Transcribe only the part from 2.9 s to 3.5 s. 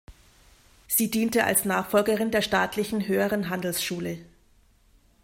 Höheren